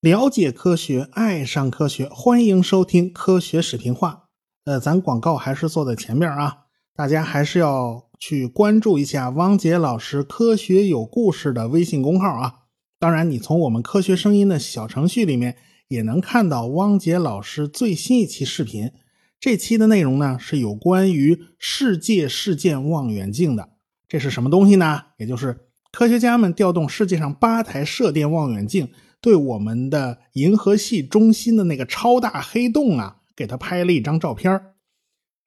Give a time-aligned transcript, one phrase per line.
[0.00, 4.24] 了解科学，爱上科学，欢迎收听《科学视频化》。
[4.70, 12.54] 呃，咱广告还是做在前面啊，大家还是要去关注一下汪杰老师“科学有故事”的微信公号啊。
[12.98, 15.56] 当然，你从我们科学声音的小程序里面
[15.88, 18.90] 也能看到汪杰老师最新一期视频。
[19.38, 23.70] 这期的内容呢是有关于世界事件望远镜的。
[24.10, 25.04] 这是什么东西呢？
[25.18, 28.90] 也就是科学家们调动世界上八台射电望远镜。
[29.20, 34.60] 对我们的银河系中心的那个超大黑洞啊，给它拍了一张照片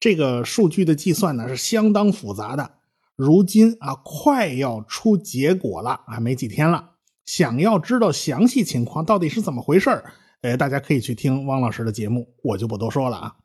[0.00, 2.70] 这个数据的计算呢是相当复杂的，
[3.16, 6.92] 如今啊快要出结果了啊，没几天了。
[7.26, 13.36] 想要知道详细情况到底是怎么回事儿，呃，大家可以去听汪老师的节目，我就不多说了啊。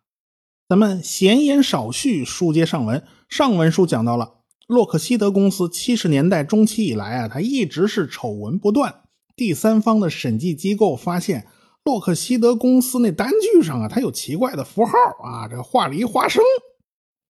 [0.69, 3.03] 咱们闲言少叙，书接上文。
[3.27, 4.38] 上文书讲到了
[4.69, 9.01] 洛克希德公司七十年代中期以来啊，它一直是丑闻不断。
[9.35, 11.47] 第三方的审计机构发现，
[11.83, 14.91] 洛克希德公司那单据上啊，它有奇怪的符号
[15.23, 16.43] 啊，这画了一花生。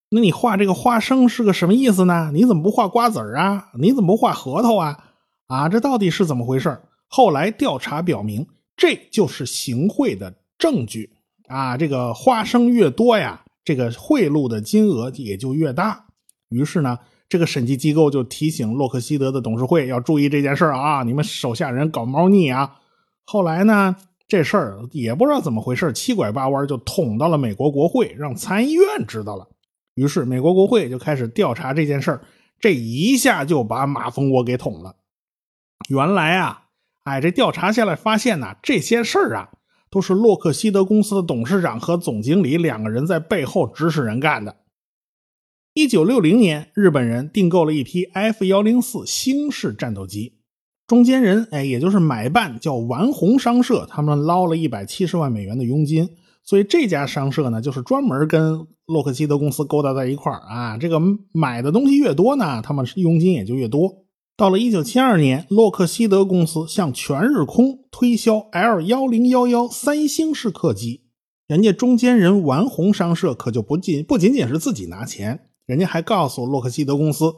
[0.10, 2.30] 那你画这个花生是个什么意思呢？
[2.34, 3.70] 你怎么不画瓜子啊？
[3.80, 4.98] 你怎么不画核桃啊？
[5.48, 6.78] 啊，这到底是怎么回事？
[7.08, 11.12] 后来调查表明，这就是行贿的证据
[11.48, 11.78] 啊。
[11.78, 16.08] 这个花生越多呀，这个贿赂的金额也就越大。
[16.50, 17.00] 于是呢。
[17.30, 21.04] 这个审计机构就提醒洛克希德的董事会要注意这件事儿啊！
[21.04, 22.78] 你们手下人搞猫腻啊！
[23.24, 23.96] 后来呢，
[24.28, 29.48] 这事儿也不知道怎么回事，七拐八弯就捅到了美国国会，让参议院知道了。
[29.94, 32.22] 于是美国国会就开始调查这件事儿，
[32.60, 34.96] 这一下就把马蜂窝给捅了。
[35.88, 36.64] 原来啊，
[37.04, 39.50] 哎，这调查下来发现呢，这些事儿啊，
[39.92, 44.56] 都是洛克希德公司的董事长和总经理两个人在背后指使人干的。
[45.80, 50.34] 一九六零年，日本人订购了一批 F 幺零四星式战斗机，
[50.86, 56.10] 中间人哎，也就是买办叫丸红商社，他们捞了一百七十万美元的佣金，
[56.44, 60.78] 所以这家商社呢，就是专门跟洛克希德公司勾搭在一块儿啊。
[60.78, 61.00] 这个
[61.32, 64.04] 买的东西越多呢，他们佣金也就越多。
[64.36, 71.04] 到了一九七二年，洛克希德公司向全日空推销 L 幺零幺幺三星式客机，
[71.48, 75.46] 人家中间人丸红商社可就不仅不仅仅是自己拿钱。
[75.70, 77.32] 人家还告诉洛克希德公司，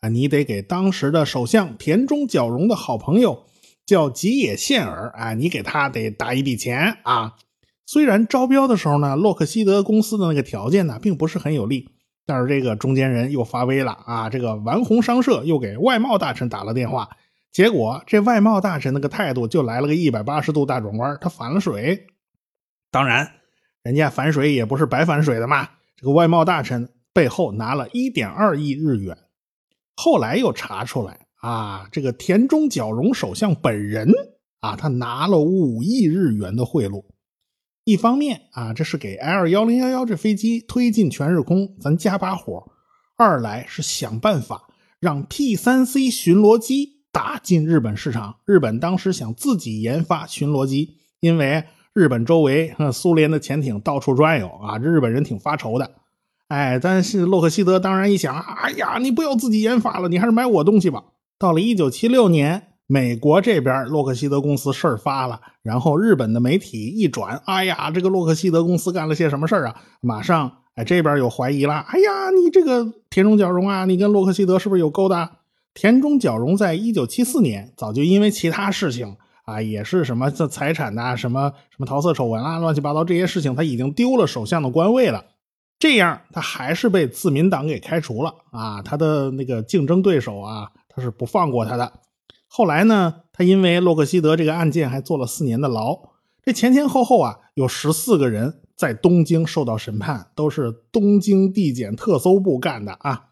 [0.00, 3.46] 啊，你得给当时的首相田中角荣的好朋友
[3.86, 7.36] 叫吉野宪尔，啊，你给他得打一笔钱啊。
[7.86, 11.88] 虽然招标的时候呢，洛克希德公司的那个条件呢，并不是很有利，
[12.26, 14.28] 但是这个中间人又发威了啊。
[14.28, 17.08] 这个丸红商社又给外贸大臣打了电话，
[17.50, 22.08] 结果这外贸大臣那个态度就来了个一百八十度大转弯，他反了水。
[22.90, 23.36] 当然，
[23.82, 26.90] 人家反水也不是白反水的嘛，这个外贸大臣。
[27.12, 29.16] 背后拿了一点二亿日元，
[29.96, 34.10] 后来又查出来啊，这个田中角荣首相本人
[34.60, 37.04] 啊，他拿了五亿日元的贿赂。
[37.84, 42.70] 一方面啊，这是给 L 幺零幺幺这飞机推进全日空，咱加把火；
[43.16, 44.68] 二来是想办法
[45.00, 48.36] 让 P 三 C 巡逻机打进日本市场。
[48.44, 55.90] 日本当时想自己研发巡逻机，因为日本周围苏联的潜艇到处转悠啊，日本人挺发愁的。
[56.50, 61.04] 哎，但是洛克希德当然一想，哎呀，你不要自己研发了，你还是买我东西吧。
[61.38, 69.76] 到了一九七六年，美国这边洛克希德公司事儿发了，然后日本的媒体一转，哎呀，这个洛克希德公司干了些什么事儿啊？
[70.00, 75.30] 马上，哎，这边有怀疑了，哎呀，你这个田中角荣啊，你跟洛克希德是不是有勾搭？
[75.72, 85.26] 田中角荣在一九七四年早就因为其他事情啊，也是什么这财产呐，什么什么桃色丑闻啊，乱七八糟这些事情，他已经丢了首相的官位了。
[85.80, 88.82] 这样，他还是被自民党给开除了啊！
[88.82, 91.90] 他的那个竞争对手啊，他是不放过他的。
[92.46, 95.98] 后来呢，他因为洛克希德这个案件还坐了四年的牢。
[96.44, 103.28] 这前前后后啊，有十四个人在东京受到审判，都是东京地检特搜部干的啊。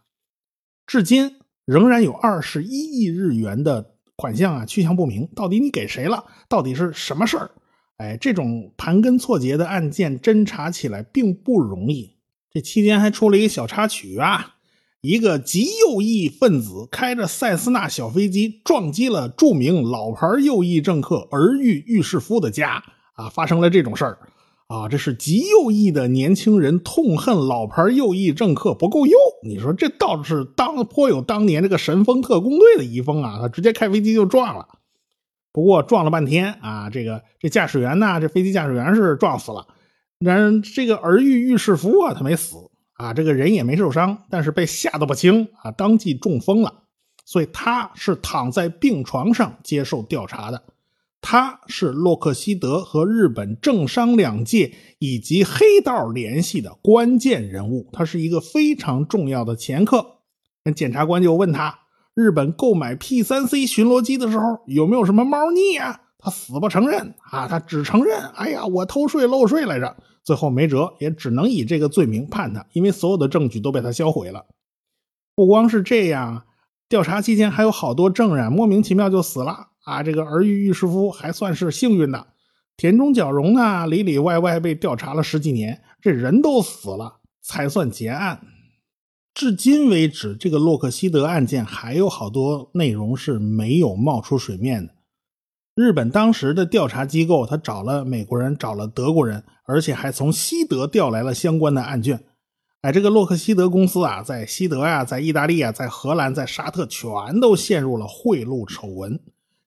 [0.87, 6.25] 至今仍然有二十一亿日元的款项啊，去向不明，到底你给谁了？
[6.49, 7.51] 到底是什么事儿？
[7.99, 12.17] 哎，这种盘根错节的案件侦查起来并不容易。
[12.59, 14.57] 这期间还出了一个小插曲啊，
[15.01, 22.83] 一个极右翼分子开着塞斯纳小飞机撞击了著名老牌右翼政客儿玉玉士夫的家
[23.15, 24.19] 啊，发生了这种事儿
[24.67, 34.67] 啊，这是极右翼的年轻人痛恨老牌右翼政客不够右，你说这倒是当颇有当年这个神风特工队的遗风啊，他直接开飞机就撞了，
[35.53, 39.65] 不过撞了半天啊，这个这驾驶员呢，这飞机驾驶员是撞死了。
[40.19, 42.57] 然这个儿玉玉士夫啊，他没死
[42.95, 46.83] 啊，这个人也没受伤，但是被吓得不轻啊，当即中风了。
[47.25, 50.63] 所以他是躺在病床上接受调查的。
[51.21, 60.21] 他是洛克希德和日本政商两界以及黑道联系的关键人物，他是一个非常重要的前客。
[60.65, 61.81] 那检察官就问他：
[62.15, 66.01] 日本购买 P 三 C 巡逻机的时候有没有什么猫腻啊？
[66.19, 69.97] 他死不承认啊，他只承认：哎呀，我偷税漏税来着。
[70.25, 74.45] 最后没辙，也只能以这个罪名判他，因为所有的证据都被他销毁了。
[75.35, 76.45] 不光是这样，
[76.87, 80.03] 调查期间还有好多证人莫名其妙就死了啊！
[80.03, 82.27] 这个儿玉玉师夫还算是幸运的，
[82.77, 88.41] 田中角荣呢，里里外外被调查了十几年，这人都死了才算结案。
[89.33, 94.93] 至今为止，这个洛克希德案件还有好多内容是没有冒出水面的。
[95.79, 102.19] 日本当时的调查机构，他找了美国人，找了德国人，而且还从西德调来了相关的案卷。
[102.81, 109.21] 哎，这个洛克希德公司啊，在西德呀，在意大利啊，在荷兰，在沙特，全都陷入了贿赂丑闻。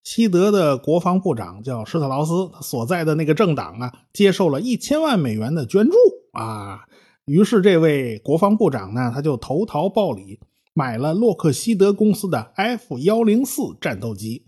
[0.04, 5.96] 西德的国防部长叫施特劳斯，他所在的那个政党啊，接受了一千万美元的捐助
[6.34, 6.82] 啊。
[7.24, 10.42] 于是这位国防部长呢，他就投桃报李，
[10.74, 14.44] 买了洛克希德公司的 F 幺零四战斗机。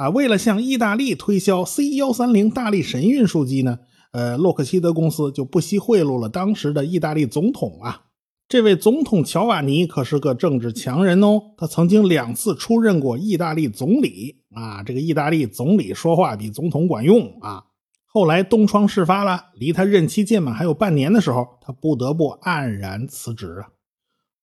[0.00, 3.80] 啊，为了向意大利推销 C 幺三零大力神运输机呢，
[4.12, 8.04] 呃，洛克希德公司就不惜贿赂了当时的意大利总统啊。
[8.48, 14.82] 这位总统乔瓦尼可是个政治强人哦，他曾经两次出任过意大利总理啊。
[14.82, 17.64] 这个意大利总理说话比总统管用啊。
[18.06, 23.68] 后来东窗事发了，离他任期届满还有半年的时候，他不得不黯然辞职啊。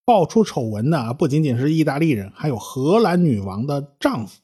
[0.05, 4.37] 爆出丑闻的不仅仅是意大利人，还有荷兰女王的丈夫。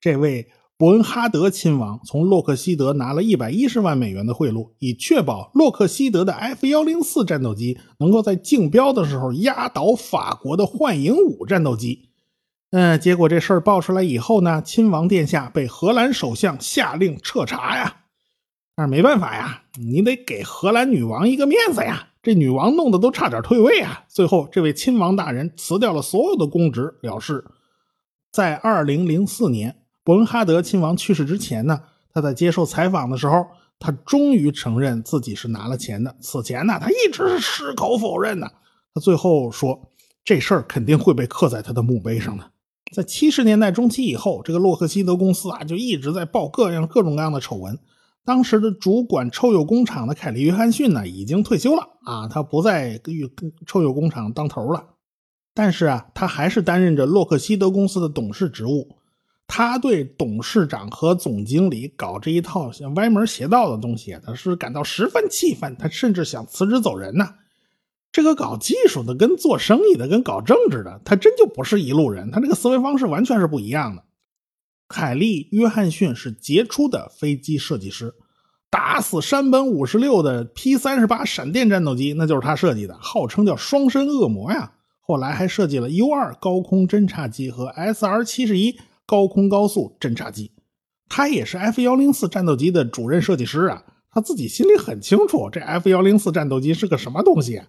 [0.00, 12.10] 这位伯恩哈德亲王从洛克希德拿了一百一十万美元的贿赂，以确保洛克希德的 F 幺零四战斗机能够在竞标的时候压倒法国的幻影五战斗机。
[12.70, 18.02] 嗯，结果这事儿爆出来以后呢，亲王殿下被荷兰首相下令彻查呀。
[18.76, 22.10] 但是没办法呀，你得给荷兰女王一个面子呀。
[22.22, 24.04] 这女王弄得都差点退位啊。
[24.06, 27.44] 最后，这位亲王大人辞掉了所有的公职了事。
[28.30, 29.74] 在二零零四年。
[30.08, 31.78] 伯恩哈德亲王去世之前呢，
[32.14, 33.46] 他在接受采访的时候，
[33.78, 36.16] 他终于承认自己是拿了钱的。
[36.18, 38.50] 此前呢，他一直是矢口否认的。
[38.94, 39.78] 他最后说，
[40.24, 42.50] 这事儿肯定会被刻在他的墓碑上的。
[42.90, 47.78] 在七十年代中期以后，这个洛克希德公司啊，就一直在报各样各种各样的丑闻。
[48.24, 53.30] 当时的主管臭鼬工厂的凯利·约翰逊呢，已经退休了啊，他不再与
[53.66, 54.86] 臭鼬工厂当头了。
[55.52, 58.94] 但是啊，他还是担任着洛克希德公司的董事职务。
[59.50, 67.34] 他对董事长和总经理搞这一套像歪门邪道的东西，他是感到十分气愤，他甚至想辞职走人呢。
[68.12, 74.04] 这个搞技术的跟做生意的跟搞政治的，他真就不是一路人，他这个思维方式完全是不一样的。
[74.86, 78.14] 凯利·约翰逊是杰出的飞机设计师，
[78.70, 84.72] 打死山本五十六的 P 三十八闪电战斗机那就是他设计的，号称叫双身恶魔呀。
[85.00, 88.78] 后来还设计了 U 二高空侦察机和 SR 七十一。
[89.08, 90.50] 高空高速侦察机，
[91.08, 93.82] 他也是 F 幺零四战斗机的主任设计师啊。
[94.10, 97.62] 他自己心里很清楚，这 F 幺零四战斗机是个什么东西，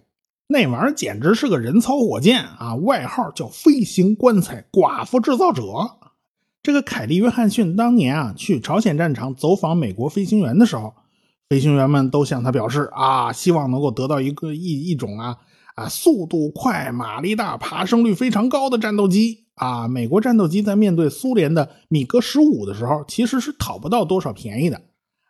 [0.48, 2.74] 那玩意儿简直是个人操火箭啊！
[2.74, 5.62] 外号叫“飞行棺材”、“寡妇制造者”。
[6.62, 10.92] 这个凯利·约翰逊当年啊去朝鲜战场走访美国飞行员的时候，
[11.48, 15.38] 飞行员们都向他表示啊，希望能够得到一个一一种啊
[15.74, 19.46] 啊速度快、马力大、爬升率非常高的战斗机。
[19.60, 24.80] 啊，美国战斗机在面对苏联的米格十五的时候，其实是讨不到多少便宜的。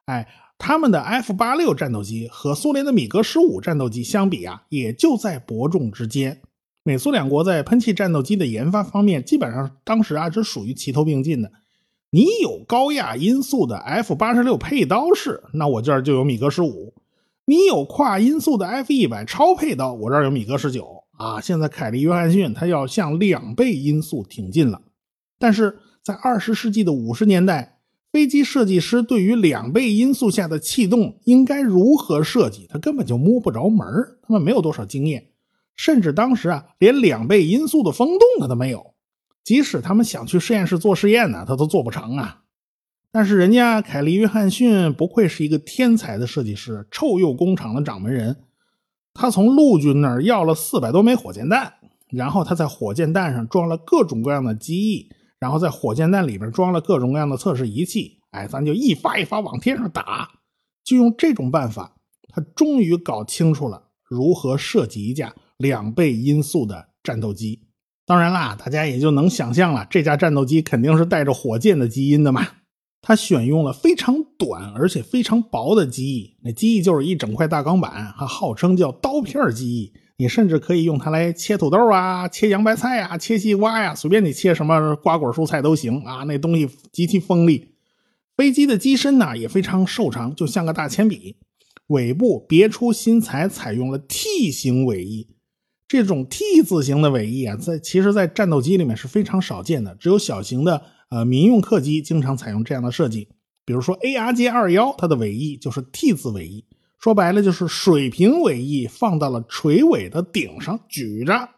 [0.06, 6.40] 哎，他们的 F 八六战斗机和苏联的米格十五战斗机相比啊，也就在伯仲之间。
[6.84, 11.50] 美苏两国在喷气战斗机的研发方面，基本上当时啊是属于齐头并进的。
[12.12, 16.94] 你有高亚音速的 F 八十六配刀式，那我这儿就有米格十五；
[17.46, 20.99] 你有跨音速的 F 一百超配刀，我这儿有米格十九。
[21.20, 24.80] 啊，现在凯利·约翰逊他要向两倍音速挺进了，
[25.38, 33.86] 但是在二十世纪的五十年代，飞机设计师对于两倍音速下的气动应该如何设计，他根本就摸不着门
[34.22, 35.26] 他们没有多少经验，
[35.76, 38.94] 甚至当时啊，连两倍音速的风洞他都没有，
[39.44, 42.44] 即使他们想去实验室做实验呢，他都做不成啊。
[43.12, 48.34] 但是人家凯利·约翰逊不愧是一个天才的设计师，臭鼬工厂的掌门人。
[49.14, 51.74] 他从陆军那儿要了四百多枚火箭弹，
[52.08, 58.18] 然后他在火箭弹上装了各种各样的机翼，然后在火箭弹里边装了各种各样的测试仪器。
[58.30, 60.30] 哎，咱就一发一发往天上打，
[60.84, 61.96] 就用这种办法，
[62.28, 67.66] 他终于搞清楚了如何设计一架两倍音速的战斗机。
[68.06, 72.46] 当然啦，大家也就能想象了，这架战斗机肯定是带着火箭的基因的嘛。
[73.02, 79.92] 它选用了非常短而且非常薄的机翼，那机翼就是一整块大钢板，它号称叫刀片机翼。
[80.18, 86.24] 你甚至可以用它来切土豆啊，切洋白菜啊，切西瓜呀，随便你切什么瓜果蔬菜都行啊。
[86.24, 87.74] 那东西极其锋利。
[88.36, 91.36] 飞机的机身呢也非常瘦长，就像个大铅笔。
[91.86, 95.28] 尾部别出心裁，采用了 T 型尾翼。
[95.88, 103.28] 这种 T 字形的尾翼啊，在其实，在战斗机里面是非常少见的，只有小型的呃民用客机经常采用这样的设计。
[103.66, 106.64] 比如说 ARJ 二幺，它的尾翼就是 T 字尾翼。
[106.98, 111.48] 说白了就是水平尾翼放到了垂尾的顶上举着，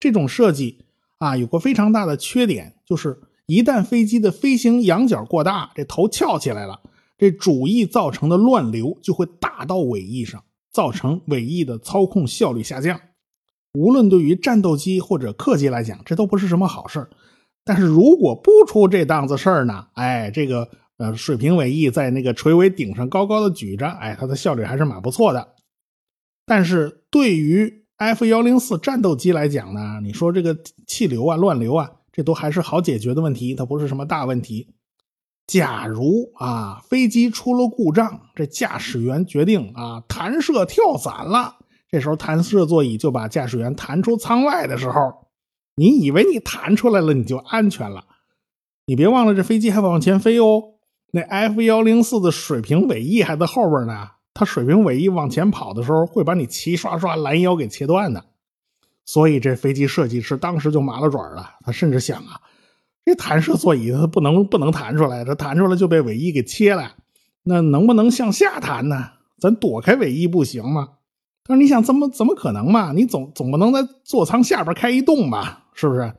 [0.00, 0.86] 这种设计
[1.18, 6.80] 啊有个非常大的缺点，就是一旦飞机的飞行仰角过大，这头翘起来了，
[7.18, 12.98] 这主翼造成的乱流就会打到尾翼上，造成尾翼的操控效率下降。
[13.74, 17.06] 无论对于战斗机或者客机来讲，这都不是什么好事
[17.66, 20.70] 但是如果不出这档子事儿呢，哎，这个。
[20.98, 25.46] 呃，水平尾翼在那个垂尾顶上高高的举着，哎，它的效率还是蛮不错的。
[26.46, 30.56] 但是对于 F 幺零四战斗机来讲呢，你说这个
[30.86, 34.74] 气流啊、乱流啊，这都还是好解决的问题，它不是什么大问题。
[35.46, 41.56] 假如啊，飞机出了故障，这驾驶员决定啊弹射跳伞了，
[41.90, 45.25] 这时候弹射座椅就把驾驶员弹出舱外的时候，
[45.76, 48.04] 你以为你弹出来了你就安全了？
[48.86, 50.62] 你别忘了，这飞机还往前飞哦。
[51.12, 58.24] 那 F 幺零四的水平尾翼还在后边呢，它水平尾翼往前跑的时候，会把你齐刷刷拦腰给切断的。
[59.04, 62.40] 所以这飞机设计师当时就麻了爪了，他甚至想啊，
[63.04, 66.94] 这弹射座椅它不能不能弹出来，这弹出来就被尾翼给切了。
[67.44, 69.10] 那能不能向下弹呢？
[69.38, 70.88] 咱躲开尾翼不行吗？
[71.44, 72.92] 但是你想，怎么怎么可能嘛？
[72.92, 75.65] 你总总不能在座舱下边开一洞吧？
[75.76, 76.12] 是不是？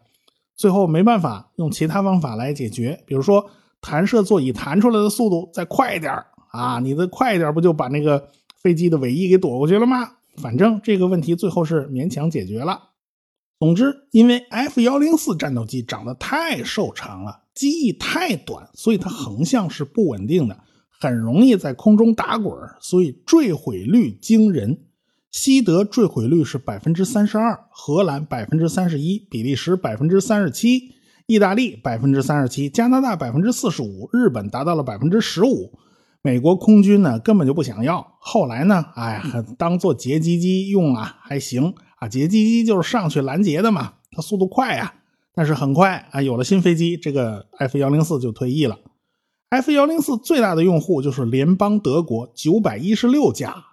[0.55, 3.49] 最后没办法，用其他方法来解决，比如说。
[3.79, 6.11] 弹射座椅弹出来的速度再快一点
[6.49, 6.79] 啊！
[6.79, 10.13] 你的快一点，不就把那个飞机的尾翼给躲过去了吗？
[10.37, 12.89] 反正这个问题最后是勉强解决了。
[13.59, 20.59] 总之，因为 F 幺零四战斗机长得太瘦长了，机翼太短，所以它横向是不稳定的，
[20.89, 24.86] 很容易在空中打滚，所以坠毁率惊人。
[25.39, 30.95] 西德坠毁率是百分之三十二，荷兰百分之三十一，比利时百分之三十七。
[31.27, 35.77] 意大利百分之三十七，加拿大百分之四十五，日本达到了百分之十五。
[36.23, 39.21] 美国空军呢根本就不想要，后来呢，哎，
[39.59, 42.07] 当做截击机用啊，还行啊。
[42.07, 44.91] 截击机就是上去拦截的嘛，它速度快呀。
[45.35, 48.79] 但是很快啊，有了新飞机，这个 F 幺零四就退役了。
[49.49, 53.66] F 幺零四最大的用户就是联邦德国，九百一十六架，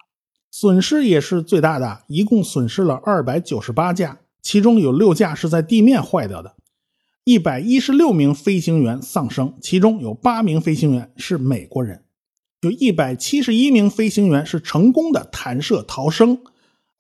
[0.57, 6.55] 损失也是最大的，一共损失了二百九十八架，其中有六架是在地面坏掉的。
[7.25, 12.05] 一百一十六名飞行员丧生，其中有八名飞行员是美国人，
[12.61, 16.39] 有一百七十一名飞行员是成功的弹射逃生，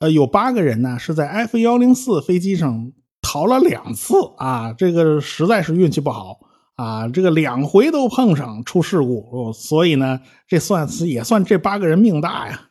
[0.00, 2.90] 呃，有八个人呢是在 F 幺零四飞机上
[3.22, 6.40] 逃了两次啊，这个实在是运气不好
[6.74, 12.70] 啊，这个两回都碰上出事故，哦所以呢，这算是也算这八个人命大呀。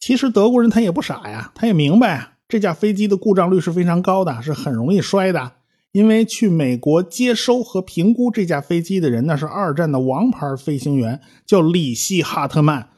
[0.00, 5.52] 其实德国人他也不傻呀，他也明白这架飞机的故障率是非常高的，是很容易摔的。
[5.92, 12.90] 因为去美国接收和评估这架飞机的人，那是二战的王牌飞行员，叫里希哈特曼。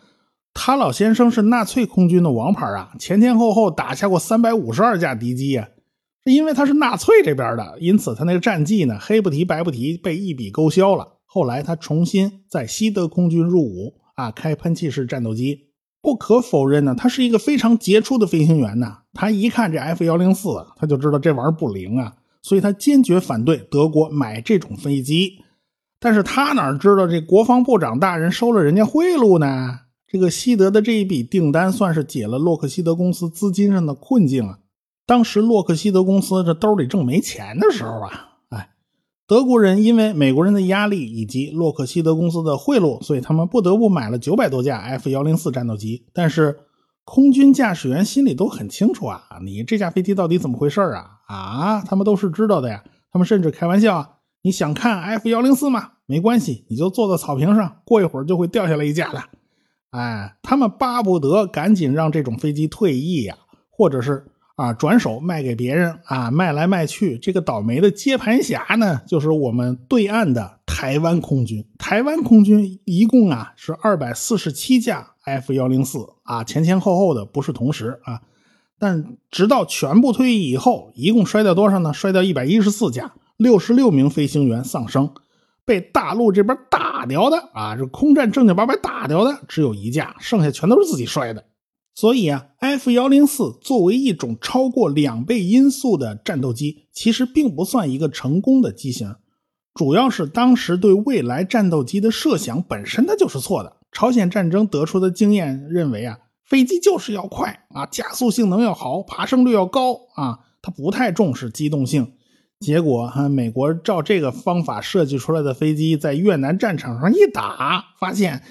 [0.53, 5.69] 他老先生是纳粹空军的王牌啊，前前后后打下过三百五十二架敌机啊。
[6.25, 11.17] 是因为他是纳粹这边的，因此他那个战绩呢，黑不提白不提，被一笔勾销了。
[11.25, 15.70] 后来他重新在西德空军入伍啊，开喷气式战斗机。
[16.03, 18.99] 不可否认呢，他是一个非常杰出的飞行员呐。
[19.13, 22.15] 他一看这 F 幺零四，他就知道这玩意儿不灵啊。
[22.43, 25.43] 所以他坚决反对德国买这种飞机，
[25.99, 29.81] 但是他哪知道这国防部长大人收了人家贿赂呢？
[30.09, 34.59] 这个西德的这一笔订单算是解了洛克希德公司资金上的困境啊。
[35.07, 38.30] 当时洛克希德公司这兜里正没钱的时候啊，
[39.31, 46.59] 德国人因为美国人的压力以及洛克希德公司的贿赂，所以他们不得不买了九百多架 F 幺零四战斗机，但是。
[47.03, 51.19] 空军驾驶员心里都很清楚啊，你这架飞机到底怎么回事啊？
[51.27, 52.85] 啊，他们都是知道的呀。
[53.11, 54.11] 他们甚至开玩笑啊，
[54.43, 55.93] 你想看 F 幺零四吗？
[56.07, 59.25] 没关系，你就坐在草坪上，过一会儿就会掉下来一架的。
[59.91, 63.37] 哎，他们巴不得赶紧让这种飞机退役呀，
[63.71, 64.27] 或者是
[64.61, 67.19] 啊转手卖给别人啊，卖来卖去。
[67.19, 71.65] 这个倒霉的接盘侠呢，就是我们对岸的台湾空军。
[71.79, 75.07] 台湾空军一共啊是二百四十七架。
[75.23, 78.21] F 幺零四啊，前前后后的不是同时啊，
[78.79, 81.93] 但直到全部退役以后，一共摔掉多少呢？
[81.93, 85.13] 摔掉一百一十四架，六十六名飞行员丧生，
[85.65, 91.45] 被大陆这边打掉的啊，这空战正经八百打掉的只有一架，剩下全都是自己摔的。
[92.01, 99.17] 所以啊，F 幺零四作为一种超过两倍音速的战斗机，其实并不算一个成功的机型。
[99.75, 103.77] 主要是当时对未来战斗机的设想本身它就是错的。
[103.93, 106.17] 朝鲜战争得出的经验认为啊。
[106.47, 112.15] 飞机就是要快啊，加速性能要好，爬升率要高啊，它不太重视机动性。
[112.61, 118.43] 结果哈，美国照这个方法设计出来的飞机，在越南战场上一打，发现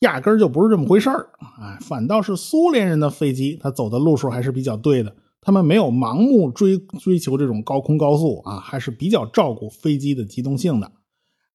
[0.00, 5.14] 压根儿就不是这么回事儿啊，反倒是苏联人的飞机，它走的路数还是比较对的。
[5.40, 10.92] 他们没有盲目追追求这种高空高速啊，还是比较照顾飞机的机动性的。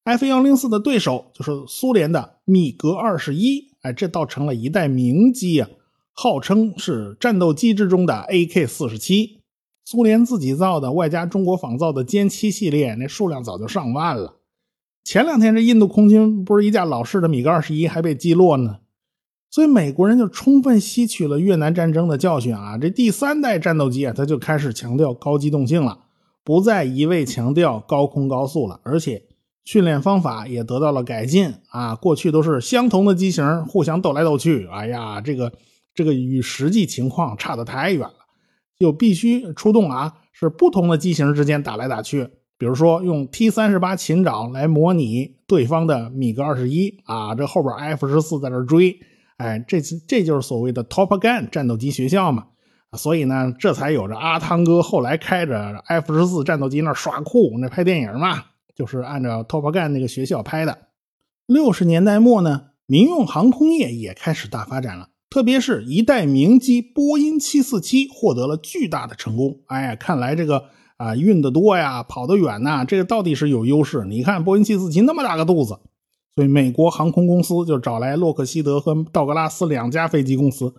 [0.04, 5.70] F 幺零四的对手就是苏联的米格二十一，哎，这倒成了一代名机啊。
[6.12, 9.42] 号称是战斗机之中的 AK 四十七，
[9.86, 14.36] 苏联自己造的，外加中国仿造的歼七系列，那数量早就上万了。
[15.04, 18.78] 前两天这印度空军不是一架老式的米格二十一还被击落呢，
[19.50, 26.00] 所以美国人就充分吸取了越南战争的教训啊，这第三代战斗机啊，它就开始强调高机动性了，
[26.44, 29.24] 不再一味强调高空高速了，而且
[29.64, 35.52] 训练方法也得到了改进啊，过去都是相同的机型互相斗来斗去，哎呀，这个。
[35.96, 38.16] 这个与实际情况差得太远了，
[38.80, 40.16] 就必须出动啊！
[40.32, 42.28] 是不同的机型之间打来打去，
[42.64, 48.98] 比如说用 T 三十八琴爪来模拟对方的米格二十一啊，这后边 F 十四在这追，
[49.36, 52.46] 哎，这次这就是所谓的 Top Gun 战斗机学校嘛，
[52.94, 58.42] 所以呢，这才有着阿汤哥后来开着 F 十四战斗机那耍酷那拍电影嘛，
[58.74, 60.78] 就是按照 Top Gun 那个学校拍的。
[61.46, 65.10] 六十年代末呢，民用航空业也开始大发展了。
[65.30, 69.60] 特别是一代名机波音747获得了巨大的成功。
[69.68, 70.64] 哎，看来这个
[70.98, 74.06] 啊运得多呀，跑得远呐，这个到底是有优势。
[74.06, 75.78] 你看波音747那么大个肚子，
[76.36, 80.74] 所以美国航空公司就找来洛克希德和道格拉斯两家飞机公司，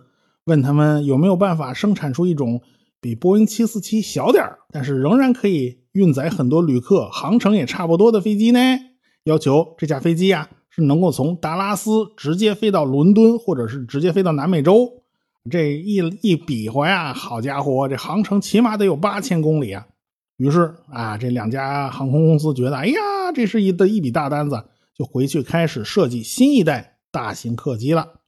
[0.45, 2.61] 问他们有没有办法生产出一种
[2.99, 8.59] 比波音747小点儿但是仍然可以运载很多旅客、航程也差不多的飞机呢？
[9.25, 10.49] 要求这架飞机呀。
[10.77, 14.91] 是能够从达拉斯直接飞到伦敦，或者是直接飞到南美洲。
[15.49, 19.87] 这一一比划呀，好家伙，这航程起码得有八千公里啊！
[20.37, 22.95] 于是啊，这两家航空公司觉得，哎呀，
[23.33, 28.21] 这是一的一笔大单子，就回去开始设计新一代大型客机了。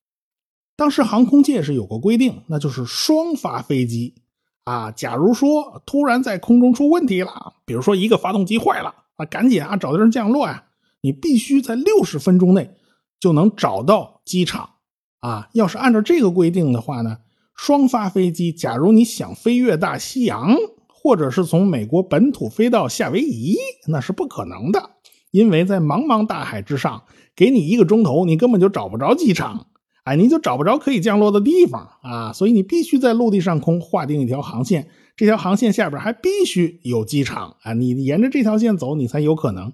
[0.76, 4.16] 当时航空界是有个规定，那就是双发飞机
[4.64, 4.92] 啊。
[4.92, 10.66] 假如说突然在空中出问题了，比如说一个发动机坏了啊，赶紧啊找地方降落呀。
[11.02, 12.72] 你必须在六十分钟内
[13.20, 14.70] 就能找到机场
[15.20, 15.48] 啊！
[15.54, 17.18] 要是按照这个规定的话呢，
[17.56, 20.56] 双发飞机，假如你想飞越大西洋，
[21.00, 23.56] 或者是从美国本土飞到夏威夷，
[23.88, 24.90] 那是不可能的，
[25.32, 27.04] 因为在茫茫大海之上，
[27.36, 29.68] 给你一个钟头，你根本就找不着机场，
[30.06, 32.34] 哎，你就找不着可以降落的地方啊！
[32.34, 37.74] 所以你必须在陆地上空划定一条航线，这条航线下边还必须有机场啊！
[37.74, 39.72] 你沿着这条线走，你才有可能。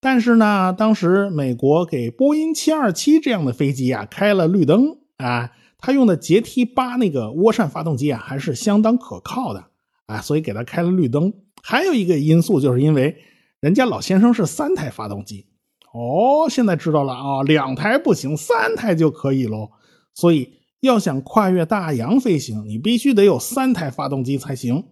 [0.00, 9.64] 但是呢，当时美国给波音727这样的飞机啊开了绿灯啊，它用的捷 T 八那个涡扇发动机啊还是相当可靠的
[10.08, 11.32] 啊，所以给他开了绿灯。
[11.62, 13.16] 还有一个因素就是因为
[13.60, 15.46] 人家老先生是三台发动机
[15.92, 19.70] 哦，现在知道了啊，两台不行，三台就可以喽。
[20.14, 24.84] 所以要想跨越大洋飞行，你必须得有三台发动机才行。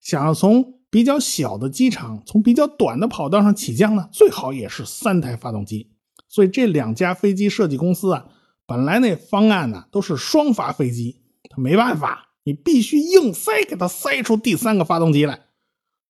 [0.00, 5.90] 想要从比较小的机场从比较短的跑道上起降呢，最好也是三台发动机。
[6.28, 8.26] 所以这两家飞机设计公司啊，
[8.66, 15.40] 本来那方案呢都是双发飞机，他没办法，你必须硬塞给他塞出第三个发动机来。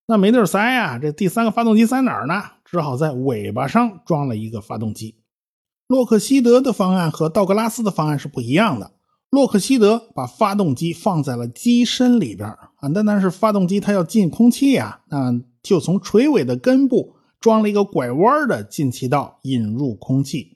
[0.06, 2.42] 那没地儿塞啊，这第三个发动机塞哪儿呢？
[2.64, 5.16] 只好在尾巴上装了一个发动机。
[5.86, 8.92] 洛克希德的方案和道格拉斯的方案是不一样的。
[9.30, 20.53] 洛克希德把发动机放在了机身里边啊，但但是发动机它要进空气呀，那就从垂尾的根部装了一个拐弯的进气道引入空气。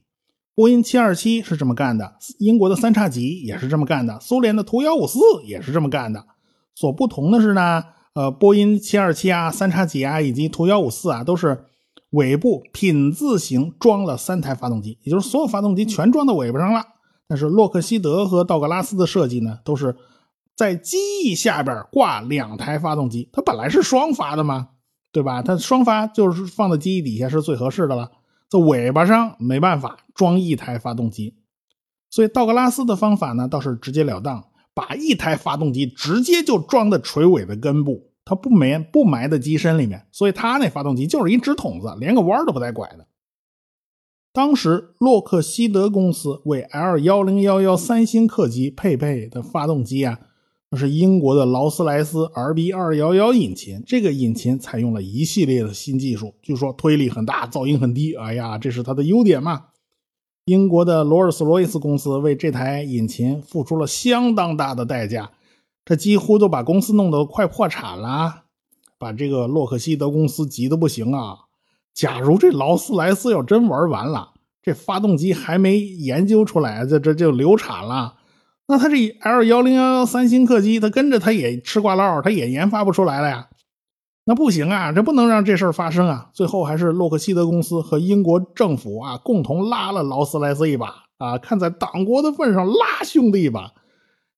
[0.59, 6.27] 波音727是这么干的，英国的三叉戟也是这么干的，苏联的图幺五四也是这么干的。
[6.75, 11.67] 所不同的是呢，呃，波音727啊、三叉戟啊以及图幺五四啊，都是
[12.11, 16.83] 尾部品字形装了三台发动机，也就是所有发动机全装到尾巴上了。
[17.29, 19.95] 但是洛克希德和道格拉斯的设计呢，都是
[20.57, 23.29] 在机翼下边挂两台发动机。
[23.33, 24.71] 它本来是双发的嘛，
[25.13, 25.41] 对吧？
[25.41, 28.11] 它双发就是放在机翼底下是最合适的了。
[28.51, 31.35] 在尾巴上没办法装一台发动机，
[32.11, 43.07] 所以道格拉斯的方法呢倒是直截了当，把一台发动机直接就装在垂尾的根部，它不埋不埋在机身里面，所以它那发动机就是一直筒子，连个弯都不带拐的。
[44.33, 50.21] 当时洛克希德公司为 L 幺零幺幺三星客机配备的发动机啊。
[50.71, 58.15] 那是英国的劳斯莱斯 RB 二幺幺引擎，这个引擎采用了一系列的新技术，据说推力很大，噪音很低。
[58.15, 59.67] 哎呀，这是它的优点嘛。
[60.45, 65.31] 英国的罗尔斯罗伊斯公司为这台引擎付出了相当大的代价，
[65.87, 68.45] 这几乎都把公司弄得快破产了，
[68.99, 71.39] 把这个洛克希德公司急得不行啊。
[71.95, 78.17] 假如这劳斯莱斯要真玩完了，这发动机还没研究出来，这这就流产了。
[78.71, 83.49] 那他这 L 幺零幺幺三星客机，他跟着他也吃挂唠，他也研发不出来了呀。
[84.27, 86.29] 那不行啊，这不能让这事儿发生啊。
[86.35, 93.73] 最后还是洛克希德公司和英国政府啊共同拉了劳斯莱斯一把啊，看在党国的份上拉兄弟一把。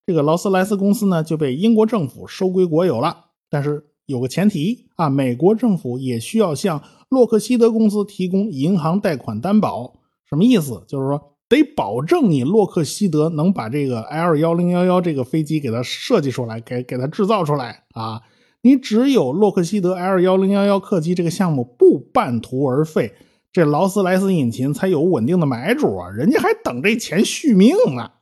[0.06, 9.94] 这个劳斯莱斯公司呢就被英国政府收归国有了，但是有个前提啊，美国政府也需要向洛克希德公司提供银行贷款担保。
[10.24, 10.84] 什么意思？
[10.86, 11.34] 就是说。
[11.50, 18.22] 得保证你洛克希德能把这个 L 幺零幺幺这个飞机给它设计出来，给给它制造出来啊！
[18.62, 23.14] 你只有洛克希德 L 幺零幺幺客机这个项目不半途而废，
[23.52, 26.08] 这劳斯莱斯引擎才有稳定的买主啊！
[26.10, 28.12] 人家还等这钱续命呢。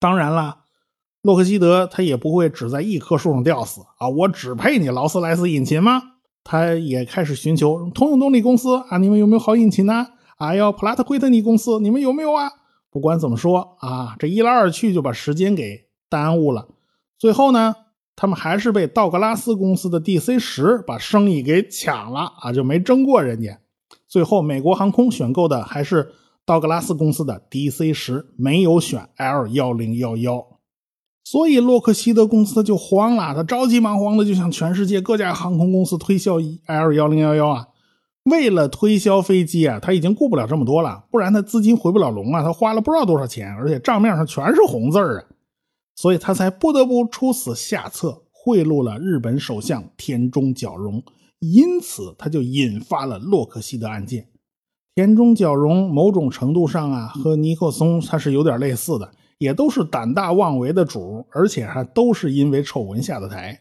[0.00, 0.60] 当然了，
[1.20, 4.08] 洛克希德他也不会只在一棵树上吊死啊！
[4.08, 6.00] 我只配你劳斯莱斯引擎吗？
[6.42, 10.06] 他也开始寻求通用动力公司啊，你们有没有好引擎呢？
[10.36, 12.50] 还要普拉特惠特尼公司，你们有没有啊？
[12.90, 16.68] 不管怎么说啊，这一来二去就把时间给耽误了。
[17.18, 17.74] 最后呢，
[18.14, 23.58] 他们还是被道格拉斯公司的 DC 十把生意给抢了啊，就没争过人家。
[24.06, 26.12] 最后，美国航空选购的还是
[26.44, 30.46] 道格拉斯公司的 DC 十，没有选 L 幺零幺幺。
[31.24, 37.66] 所以洛克希德公司就慌了，他着急忙慌的就向全世界各家航空公司推销 L 幺零幺幺啊。
[38.26, 42.42] 为了推销飞机啊，他已经顾不了这么多了，不然他资金回不了笼啊。
[42.42, 45.24] 他花了不知道多少钱，而且账面上全是红字啊，
[45.94, 51.02] 所以他才不得不出此下策，贿赂了日本首相田中角荣。
[51.38, 54.26] 因此，他就引发了洛克希德案件。
[54.94, 63.60] 田中角荣某种程度上啊，和尼克松他是有点类似的，也都是胆大妄为的主，而且还都是因为丑闻下的台。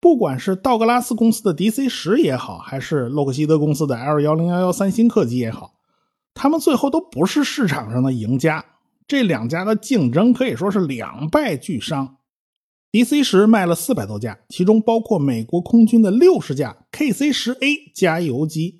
[0.00, 5.74] 不管是道格拉斯公司的 DC 十也好，还是洛克希德公司的 L 幺零幺幺三星客机也好，
[6.34, 8.64] 他们最后都不是市场上的赢家。
[9.06, 12.16] 这两家的竞争可以说是两败俱伤。
[12.92, 18.78] DC 十卖了四百多架，其中包括美国空军的六十架 KC 十 A 加油机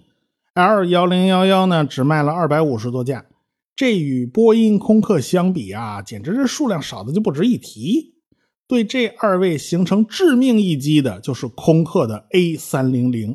[0.54, 3.26] ；L 幺零幺幺呢，只卖了二百五十多架。
[3.74, 8.17] 这与波音、空客相比啊，简直是数量少的就不值一提。
[8.68, 13.34] 对这二位形成致命一击的，就是空客的 A 三零零。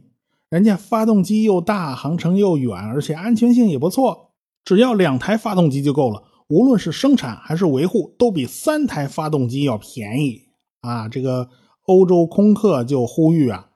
[0.51, 4.29] 人家发动机又大，航程又远，而且安全性也不错。
[4.63, 10.43] 只要两台发动机就够了，无论是生产还是维护，都比三台发动机要便宜
[10.81, 11.09] 啊！
[11.09, 11.49] 这个
[11.87, 13.69] 欧洲空客就呼吁啊，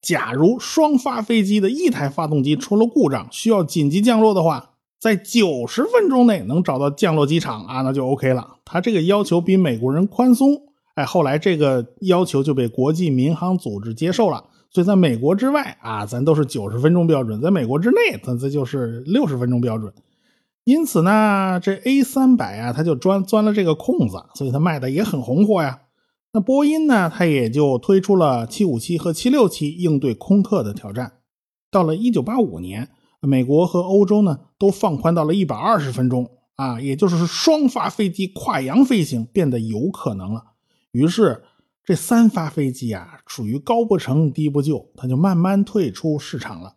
[0.00, 8.56] 假如双发飞机的一台发动机出了故障，需要紧急降落的话，在九十分钟内能找到降落机场啊，那就 OK 了。
[8.64, 10.71] 他这个要求比美国人宽松。
[10.94, 19.92] 哎，后来这个要求就被国际民航组织接受了，所以在美国之外啊，咱都是九十分钟标准；在美国之内，咱这就是六十分钟标准。
[20.64, 25.80] 因此呢，这 A 三百啊，它就钻钻了这个空子，所以它卖的也很红火呀。
[26.34, 31.14] 那波音呢，它也就推出了七五七和七六七应对空客的挑战。
[31.70, 40.51] 到了一九八五年，美国和欧洲呢都放宽到了一百二十分钟啊，也就是双发飞机跨洋飞行变得有可能了。
[40.92, 41.42] 于是，
[41.84, 46.76] 这三发飞机啊，属于高不成低不就，它就慢慢退出市场了。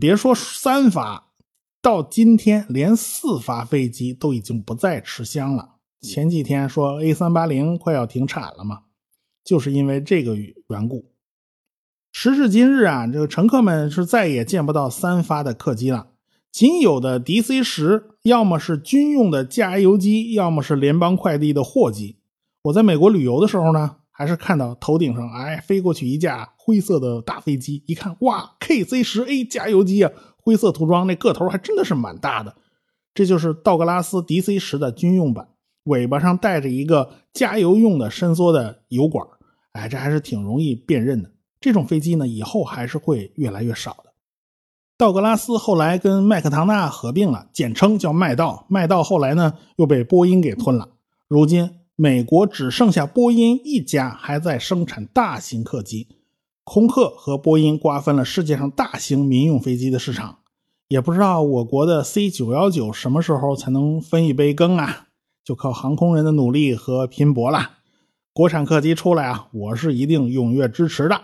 [0.00, 1.32] 别说三发，
[1.82, 5.76] 到今天连四发飞机都已经不再吃香了。
[6.00, 8.84] 前几天说 A 三八零快要停产了嘛，
[9.44, 11.12] 就是因为这个缘故。
[12.12, 16.08] 时至今日啊，这个乘客们是再也见不到三发的客机了，
[16.50, 22.16] 仅有的 DC 十，要么是军用的加油机，要么是联邦快递的货机。
[22.62, 32.54] 我在美国旅游的时候呢，还是看到头顶上哎飞过去一架灰色的大飞机，一看哇，KC 十 A 加油机啊，灰色涂装，那个头还真的是蛮大的。
[33.14, 35.48] 这就是道格拉斯 DC 十的军用版，
[35.84, 39.26] 尾巴上带着一个加油用的伸缩的油管，
[39.72, 41.32] 哎，这还是挺容易辨认的。
[41.60, 44.12] 这种飞机呢，以后还是会越来越少的。
[44.96, 48.66] 道格拉斯后来跟麦克唐纳合并了，简称叫麦道。
[48.68, 50.90] 麦道后来呢又被波音给吞了。
[51.26, 51.68] 如今
[52.02, 56.08] 美国只剩下波音一家还在生产大型客机，
[56.64, 60.38] 空客和波音瓜分了世界上大型民用飞机的市场。
[60.88, 65.06] 也不知道我国的 C 九幺九什么时候才能分一杯羹啊？
[65.44, 67.70] 就靠航空人的努力和拼搏了。
[68.32, 71.14] 国产客机出来啊，我是一定踊跃支持的。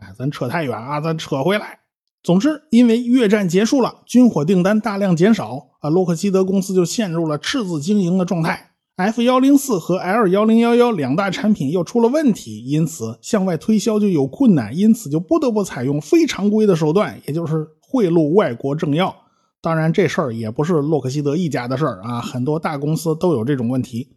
[0.00, 1.78] 哎，咱扯太远啊，咱扯回来。
[2.24, 8.72] 总之，因为越战结束了，军火订单大量减少啊，洛克希德公司就陷入了赤字经营的状态。
[8.96, 19.12] F 幺零四和 L 幺零幺幺两大产品又出了问题，因此向外推销就有困难，因此就不得不采用非常规的手段，也就是贿赂外国政要。
[19.60, 24.10] 当然，这事儿也不是洛克希德一家的事儿啊，很多大公司都有这种问题。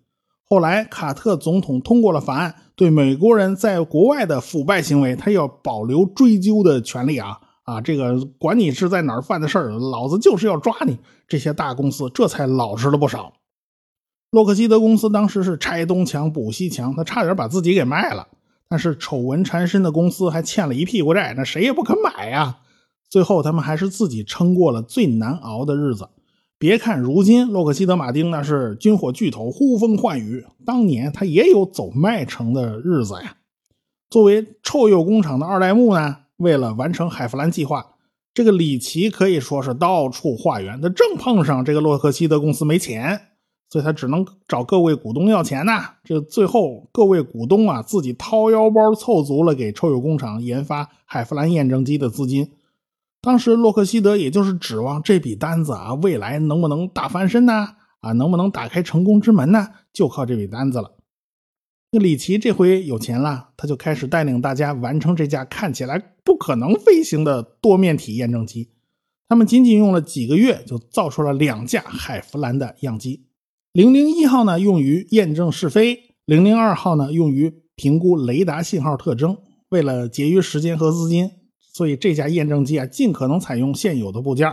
[0.43, 7.39] 后来，卡特总统通过了法案，对美国人在国外的腐败行为，他要保留追究的权利啊。
[7.63, 10.99] 啊，这个管你是在哪儿犯的事儿，老子就是要抓你！
[11.27, 13.33] 这些大公司这才老实了不少。
[14.31, 18.27] 洛克希德公司当时是拆东墙补西墙，他差点把自己给卖了。
[18.69, 22.57] 但是丑闻缠身的公司还欠了一屁股债，那谁也不肯买呀。
[23.09, 26.09] 最后他们还是自己撑过了最难熬的日子。
[26.59, 33.37] 别看如今洛克希德马丁那是军火巨头，呼风唤雨，当年他也有走麦城的日子呀。
[34.09, 36.17] 作为臭鼬工厂的二代目呢？
[36.37, 37.93] 为了完成海弗兰计划，
[38.33, 40.81] 这个里奇可以说是到处化缘。
[40.81, 43.26] 他正碰上这个洛克希德公司没钱，
[43.69, 45.95] 所以他只能找各位股东要钱呐。
[46.03, 52.51] 这最后各位股东啊自己掏腰包凑足了给臭鼬工厂研发海弗兰验证机的资金。
[53.21, 57.75] 当时洛克希德也就是指望这笔单子啊，未来能不能大翻身呢？
[57.99, 59.69] 啊，能不能打开成功之门呢？
[59.91, 60.93] 就靠这笔单子了。
[61.91, 68.69] 那里奇这回有钱了，他就开始带领大家完成这架看起来不可能飞行的多面体验证机。
[69.27, 73.26] 他们仅仅用了几个月，就造出了两架海弗兰的样机。
[73.77, 79.37] 零零一号呢，用于验证试飞；零零二号呢，用于评估雷达信号特征。
[79.69, 84.51] 为了节约时间和资金，所以这架验证机啊，尽可能采用现有的部件。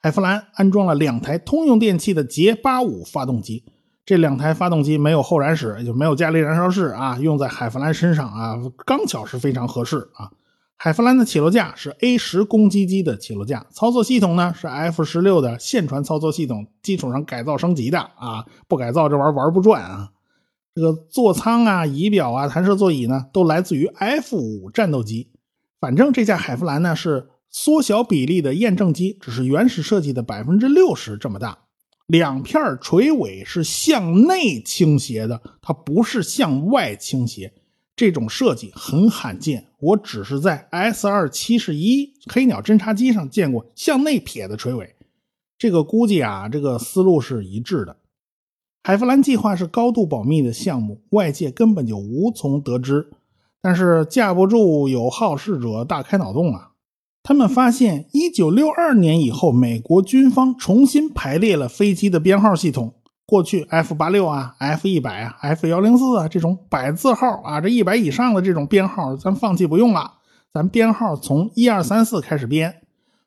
[0.00, 3.62] 海弗兰安装了两台通用电气的捷八五发动机。
[4.06, 10.30] 这两台发动机没有后燃室，就没有加力燃烧室啊，用在海弗兰身上啊，刚巧是非常合适啊。
[10.76, 20.10] 海弗兰的起落架是 A 十攻击机的起落架，操作系统呢是 F 十六的线传操作系统基础上改造升级的啊，不改造这玩意儿玩不转啊。
[20.74, 25.30] 这个座舱啊、仪表啊、弹射座椅呢，都来自于 F 五战斗机。
[25.80, 31.56] 反正这架海弗兰呢是缩小比例的验证机，只是原始设计的百分之六十这么大。
[32.06, 37.54] 两片垂尾是向内倾斜的，它不是向外倾斜。
[37.96, 44.96] 这种设计很罕见，我只是在 S 二七十一黑鸟侦察机上见过向内撇的垂尾。
[45.56, 47.96] 这个估计啊，这个思路是一致的。
[48.82, 53.10] 海弗兰计划是高度保密的项目，外界根本就无从得知。
[53.62, 56.72] 但是架不住有好事者大开脑洞啊！
[57.22, 62.92] 他们发现，一九六二年以后，美国军方重新排列了飞机的编号系统。
[63.26, 70.12] 过去 F 八六啊、F 一百啊、F 幺零四啊这种百字号啊，这一百以上的这种编号，咱放弃不用了。
[70.52, 72.82] 咱编号从一二三四开始编。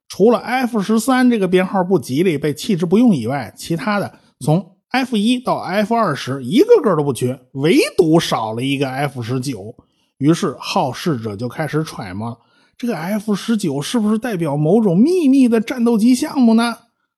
[0.07, 9.75] 除了 F 十三这个编号不吉利，被弃之不用以外，其他的从 F 一到 F 二十一个个都不缺，唯独少了一个 F 十九。
[10.17, 12.39] 于是好事者就开始揣摩。
[12.77, 16.77] 这个 F 十九是不是代表某种秘密的战斗机项目呢？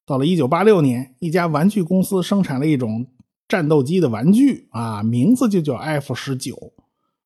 [0.09, 3.05] 到了一九八六年，一家玩具公司生产了一种
[3.47, 6.73] 战斗机的玩具啊，名字就叫 F 十九，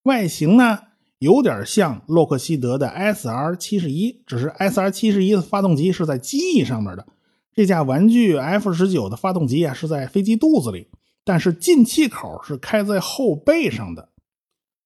[0.04, 0.80] 外形呢
[1.19, 7.08] 有点像洛克希德的 SR 七十一，只是 SR 七十一的发动机是在机翼上面的，
[7.56, 10.89] 这架玩具 F 十九的发动机啊是在飞机肚子里，
[11.24, 14.10] 但是进气口是开在后背上的。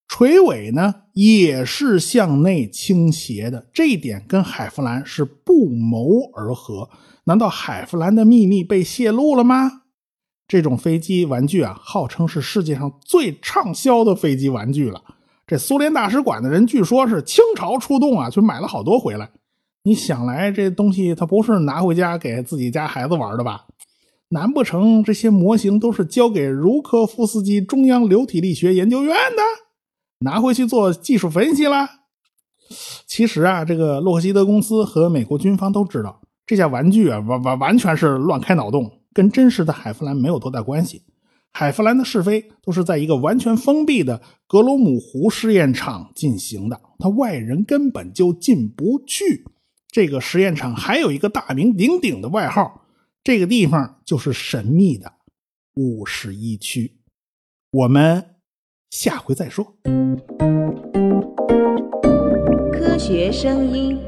[0.07, 6.87] 垂尾呢也是向内倾斜的，这一点跟海弗兰是不谋而合。
[7.27, 9.83] 难道海弗兰的秘密被泄露了吗？
[10.47, 15.01] 这种飞机玩具啊，号称是世界上最畅销的飞机玩具了。
[15.45, 19.29] 这苏联大使馆的人据说是倾巢出动啊，就买了好多回来。
[19.83, 23.65] 你想来，这东西他不是拿回家给自己家孩子玩的吧？
[24.29, 29.41] 难不成这些模型都是交给茹科夫斯基中央流体力学研究院的？
[30.19, 31.89] 拿回去做技术分析了。
[33.05, 41.03] 其实啊，这个洛克希德公司和美国军方都知道，这架玩具啊，完完完全是乱开脑洞，跟真实的海弗兰没有多大关系。
[41.53, 49.45] 海弗兰的试飞都是在一个完全封闭的格罗姆湖试验场进行的，他外人根本就进不去。
[49.91, 52.85] 这个实验场还有一个大名鼎鼎的外号，
[53.23, 55.11] 这个地方就是神秘的
[55.75, 56.97] 五十一区。
[57.69, 58.37] 我们。
[58.89, 59.75] 下回再说。
[62.71, 63.99] 科学声音。